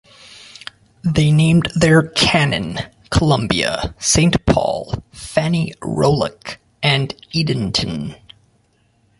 They 1.03 1.29
named 1.31 1.69
their 1.75 2.01
cannon: 2.01 2.79
"Columbia", 3.11 3.93
"Saint 3.99 4.43
Paul", 4.47 4.95
"Fannie 5.11 5.75
Roulac", 5.79 6.57
and 6.81 7.13
"Edenton". 7.35 8.15